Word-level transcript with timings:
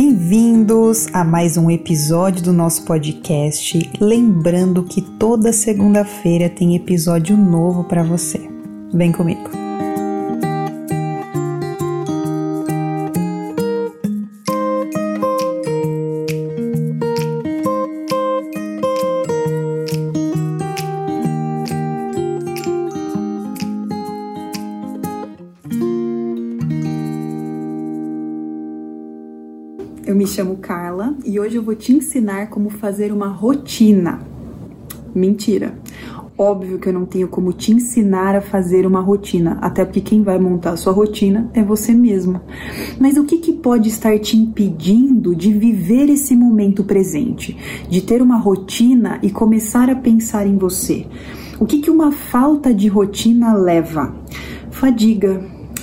bem-vindos 0.00 1.08
a 1.12 1.22
mais 1.22 1.58
um 1.58 1.70
episódio 1.70 2.42
do 2.42 2.54
nosso 2.54 2.86
podcast. 2.86 3.78
Lembrando 4.00 4.82
que 4.82 5.02
toda 5.02 5.52
segunda-feira 5.52 6.48
tem 6.48 6.74
episódio 6.74 7.36
novo 7.36 7.84
para 7.84 8.02
você. 8.02 8.40
Vem 8.94 9.12
comigo. 9.12 9.59
Eu 30.10 30.16
me 30.16 30.26
chamo 30.26 30.56
Carla 30.56 31.14
e 31.24 31.38
hoje 31.38 31.54
eu 31.54 31.62
vou 31.62 31.76
te 31.76 31.92
ensinar 31.92 32.48
como 32.48 32.68
fazer 32.68 33.12
uma 33.12 33.28
rotina. 33.28 34.18
Mentira. 35.14 35.78
Óbvio 36.36 36.80
que 36.80 36.88
eu 36.88 36.92
não 36.92 37.06
tenho 37.06 37.28
como 37.28 37.52
te 37.52 37.70
ensinar 37.70 38.34
a 38.34 38.40
fazer 38.40 38.84
uma 38.86 39.00
rotina, 39.00 39.56
até 39.60 39.84
porque 39.84 40.00
quem 40.00 40.24
vai 40.24 40.36
montar 40.36 40.72
a 40.72 40.76
sua 40.76 40.92
rotina 40.92 41.48
é 41.54 41.62
você 41.62 41.94
mesmo. 41.94 42.40
Mas 42.98 43.16
o 43.16 43.24
que, 43.24 43.38
que 43.38 43.52
pode 43.52 43.88
estar 43.88 44.18
te 44.18 44.36
impedindo 44.36 45.32
de 45.32 45.52
viver 45.52 46.10
esse 46.10 46.34
momento 46.34 46.82
presente, 46.82 47.56
de 47.88 48.00
ter 48.00 48.20
uma 48.20 48.36
rotina 48.36 49.20
e 49.22 49.30
começar 49.30 49.88
a 49.88 49.94
pensar 49.94 50.44
em 50.44 50.56
você? 50.56 51.06
O 51.60 51.64
que, 51.64 51.78
que 51.78 51.88
uma 51.88 52.10
falta 52.10 52.74
de 52.74 52.88
rotina 52.88 53.54
leva? 53.54 54.12
Fadiga, 54.72 55.40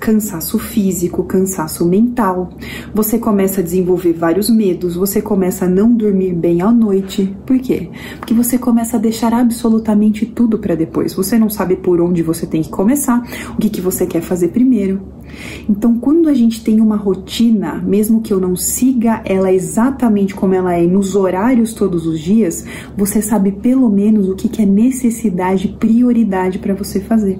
cansaço 0.00 0.58
físico, 0.58 1.22
cansaço 1.24 1.86
mental. 1.86 2.50
Você 2.94 3.18
começa 3.18 3.60
a 3.60 3.64
desenvolver 3.64 4.14
vários 4.14 4.48
medos, 4.48 4.96
você 4.96 5.20
começa 5.20 5.66
a 5.66 5.68
não 5.68 5.94
dormir 5.94 6.32
bem 6.32 6.62
à 6.62 6.72
noite. 6.72 7.36
Por 7.46 7.58
quê? 7.58 7.90
Porque 8.18 8.32
você 8.32 8.58
começa 8.58 8.96
a 8.96 9.00
deixar 9.00 9.34
absolutamente 9.34 10.24
tudo 10.24 10.58
para 10.58 10.74
depois. 10.74 11.12
Você 11.12 11.38
não 11.38 11.50
sabe 11.50 11.76
por 11.76 12.00
onde 12.00 12.22
você 12.22 12.46
tem 12.46 12.62
que 12.62 12.70
começar, 12.70 13.22
o 13.50 13.56
que, 13.56 13.68
que 13.68 13.80
você 13.80 14.06
quer 14.06 14.22
fazer 14.22 14.48
primeiro. 14.48 15.19
Então, 15.68 15.98
quando 15.98 16.28
a 16.28 16.34
gente 16.34 16.62
tem 16.62 16.80
uma 16.80 16.96
rotina, 16.96 17.76
mesmo 17.76 18.20
que 18.20 18.32
eu 18.32 18.40
não 18.40 18.56
siga 18.56 19.22
ela 19.24 19.52
exatamente 19.52 20.34
como 20.34 20.54
ela 20.54 20.74
é, 20.74 20.86
nos 20.86 21.14
horários 21.14 21.74
todos 21.74 22.06
os 22.06 22.20
dias, 22.20 22.64
você 22.96 23.22
sabe 23.22 23.52
pelo 23.52 23.88
menos 23.88 24.28
o 24.28 24.34
que, 24.34 24.48
que 24.48 24.62
é 24.62 24.66
necessidade, 24.66 25.68
prioridade 25.68 26.58
para 26.58 26.74
você 26.74 27.00
fazer. 27.00 27.38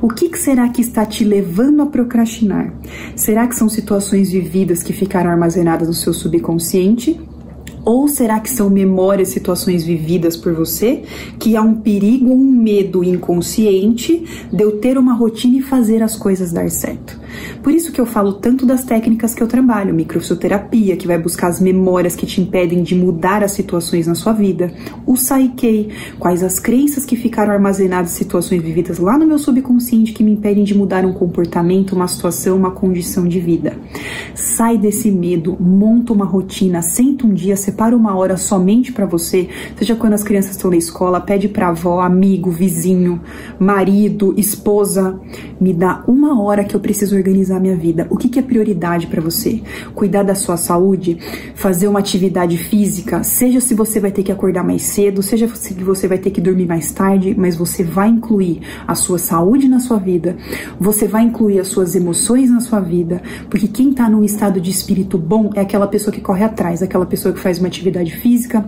O 0.00 0.08
que, 0.08 0.28
que 0.28 0.38
será 0.38 0.68
que 0.68 0.80
está 0.80 1.04
te 1.04 1.24
levando 1.24 1.82
a 1.82 1.86
procrastinar? 1.86 2.74
Será 3.16 3.46
que 3.46 3.56
são 3.56 3.68
situações 3.68 4.30
vividas 4.30 4.82
que 4.82 4.92
ficaram 4.92 5.30
armazenadas 5.30 5.88
no 5.88 5.94
seu 5.94 6.12
subconsciente? 6.12 7.18
Ou 7.84 8.06
será 8.06 8.38
que 8.38 8.48
são 8.48 8.70
memórias, 8.70 9.28
situações 9.28 9.84
vividas 9.84 10.36
por 10.36 10.54
você, 10.54 11.02
que 11.38 11.56
há 11.56 11.62
um 11.62 11.74
perigo, 11.74 12.32
um 12.32 12.52
medo 12.52 13.02
inconsciente 13.02 14.24
de 14.52 14.62
eu 14.62 14.78
ter 14.78 14.96
uma 14.96 15.14
rotina 15.14 15.58
e 15.58 15.62
fazer 15.62 16.02
as 16.02 16.16
coisas 16.16 16.52
dar 16.52 16.70
certo? 16.70 17.20
Por 17.62 17.72
isso 17.72 17.92
que 17.92 18.00
eu 18.00 18.06
falo 18.06 18.34
tanto 18.34 18.66
das 18.66 18.84
técnicas 18.84 19.34
que 19.34 19.42
eu 19.42 19.46
trabalho, 19.46 19.94
microfisioterapia, 19.94 20.96
que 20.96 21.06
vai 21.06 21.18
buscar 21.18 21.48
as 21.48 21.60
memórias 21.60 22.16
que 22.16 22.26
te 22.26 22.40
impedem 22.40 22.82
de 22.82 22.94
mudar 22.94 23.42
as 23.42 23.52
situações 23.52 24.06
na 24.06 24.14
sua 24.14 24.32
vida, 24.32 24.72
o 25.06 25.16
Saikei, 25.16 25.90
quais 26.18 26.42
as 26.42 26.58
crenças 26.58 27.04
que 27.04 27.16
ficaram 27.16 27.52
armazenadas 27.52 28.12
em 28.12 28.16
situações 28.16 28.62
vividas 28.62 28.98
lá 28.98 29.18
no 29.18 29.26
meu 29.26 29.38
subconsciente 29.38 30.12
que 30.12 30.24
me 30.24 30.32
impedem 30.32 30.64
de 30.64 30.74
mudar 30.74 31.04
um 31.04 31.12
comportamento, 31.12 31.92
uma 31.92 32.08
situação, 32.08 32.56
uma 32.56 32.70
condição 32.70 33.26
de 33.26 33.40
vida. 33.40 33.76
Sai 34.34 34.78
desse 34.78 35.10
medo, 35.10 35.56
monta 35.60 36.12
uma 36.12 36.24
rotina, 36.24 36.82
senta 36.82 37.26
um 37.26 37.34
dia, 37.34 37.56
separa 37.56 37.96
uma 37.96 38.16
hora 38.16 38.36
somente 38.36 38.92
para 38.92 39.06
você, 39.06 39.48
seja 39.76 39.94
quando 39.94 40.14
as 40.14 40.22
crianças 40.22 40.52
estão 40.52 40.70
na 40.70 40.76
escola, 40.76 41.20
pede 41.20 41.48
para 41.48 41.68
avó, 41.68 42.00
amigo, 42.00 42.50
vizinho, 42.50 43.20
marido, 43.58 44.34
esposa, 44.36 45.20
me 45.60 45.72
dá 45.72 46.02
uma 46.06 46.40
hora 46.40 46.64
que 46.64 46.74
eu 46.74 46.80
preciso 46.80 47.16
organizar 47.22 47.60
minha 47.60 47.76
vida. 47.76 48.06
O 48.10 48.16
que, 48.16 48.28
que 48.28 48.38
é 48.38 48.42
prioridade 48.42 49.06
para 49.06 49.22
você? 49.22 49.62
Cuidar 49.94 50.22
da 50.24 50.34
sua 50.34 50.56
saúde, 50.56 51.18
fazer 51.54 51.88
uma 51.88 52.00
atividade 52.00 52.58
física, 52.58 53.22
seja 53.22 53.60
se 53.60 53.74
você 53.74 54.00
vai 54.00 54.10
ter 54.10 54.22
que 54.22 54.32
acordar 54.32 54.64
mais 54.64 54.82
cedo, 54.82 55.22
seja 55.22 55.48
se 55.54 55.72
você 55.74 56.08
vai 56.08 56.18
ter 56.18 56.30
que 56.30 56.40
dormir 56.40 56.66
mais 56.66 56.92
tarde, 56.92 57.34
mas 57.38 57.56
você 57.56 57.82
vai 57.82 58.08
incluir 58.08 58.60
a 58.86 58.94
sua 58.94 59.18
saúde 59.18 59.68
na 59.68 59.78
sua 59.78 59.98
vida, 59.98 60.36
você 60.78 61.06
vai 61.06 61.22
incluir 61.22 61.60
as 61.60 61.68
suas 61.68 61.94
emoções 61.94 62.50
na 62.50 62.60
sua 62.60 62.80
vida, 62.80 63.22
porque 63.48 63.68
quem 63.68 63.90
está 63.90 64.08
num 64.08 64.24
estado 64.24 64.60
de 64.60 64.70
espírito 64.70 65.16
bom 65.16 65.50
é 65.54 65.60
aquela 65.60 65.86
pessoa 65.86 66.12
que 66.12 66.20
corre 66.20 66.44
atrás, 66.44 66.82
aquela 66.82 67.06
pessoa 67.06 67.32
que 67.32 67.40
faz 67.40 67.58
uma 67.58 67.68
atividade 67.68 68.14
física, 68.16 68.64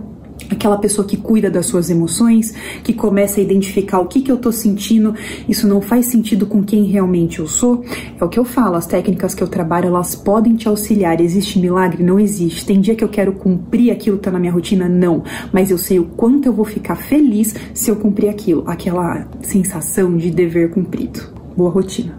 aquela 0.49 0.77
pessoa 0.77 1.07
que 1.07 1.17
cuida 1.17 1.49
das 1.49 1.65
suas 1.65 1.89
emoções, 1.89 2.53
que 2.83 2.93
começa 2.93 3.39
a 3.39 3.43
identificar 3.43 3.99
o 3.99 4.07
que, 4.07 4.21
que 4.21 4.31
eu 4.31 4.37
tô 4.37 4.51
sentindo, 4.51 5.13
isso 5.47 5.67
não 5.67 5.81
faz 5.81 6.07
sentido 6.07 6.45
com 6.45 6.63
quem 6.63 6.85
realmente 6.85 7.39
eu 7.39 7.47
sou, 7.47 7.83
é 8.19 8.23
o 8.23 8.29
que 8.29 8.39
eu 8.39 8.45
falo, 8.45 8.75
as 8.75 8.85
técnicas 8.85 9.33
que 9.33 9.41
eu 9.41 9.47
trabalho, 9.47 9.87
elas 9.87 10.15
podem 10.15 10.55
te 10.55 10.67
auxiliar, 10.67 11.19
existe 11.21 11.59
milagre? 11.59 12.03
Não 12.03 12.19
existe, 12.19 12.65
tem 12.65 12.79
dia 12.79 12.95
que 12.95 13.03
eu 13.03 13.09
quero 13.09 13.33
cumprir 13.33 13.91
aquilo 13.91 14.17
que 14.17 14.23
tá 14.23 14.31
na 14.31 14.39
minha 14.39 14.51
rotina? 14.51 14.87
Não, 14.89 15.23
mas 15.51 15.71
eu 15.71 15.77
sei 15.77 15.99
o 15.99 16.05
quanto 16.05 16.47
eu 16.47 16.53
vou 16.53 16.65
ficar 16.65 16.95
feliz 16.95 17.55
se 17.73 17.89
eu 17.89 17.95
cumprir 17.95 18.29
aquilo, 18.29 18.63
aquela 18.67 19.27
sensação 19.41 20.17
de 20.17 20.29
dever 20.29 20.71
cumprido. 20.71 21.21
Boa 21.55 21.69
rotina. 21.69 22.17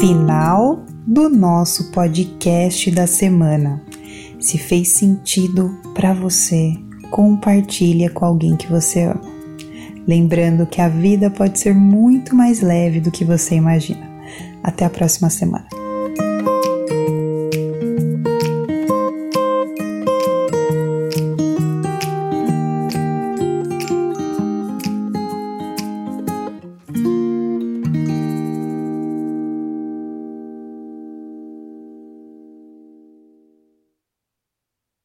Final 0.00 0.84
do 1.06 1.28
nosso 1.28 1.92
podcast 1.92 2.90
da 2.90 3.06
semana. 3.06 3.80
Se 4.40 4.58
fez 4.58 4.88
sentido 4.88 5.78
para 5.94 6.12
você, 6.12 6.74
compartilha 7.10 8.10
com 8.10 8.24
alguém 8.24 8.56
que 8.56 8.66
você 8.66 9.04
ama. 9.04 9.36
Lembrando 10.06 10.66
que 10.66 10.80
a 10.80 10.88
vida 10.88 11.30
pode 11.30 11.60
ser 11.60 11.74
muito 11.74 12.34
mais 12.34 12.60
leve 12.60 13.00
do 13.00 13.12
que 13.12 13.24
você 13.24 13.54
imagina. 13.54 14.08
Até 14.62 14.84
a 14.84 14.90
próxima 14.90 15.30
semana. 15.30 15.66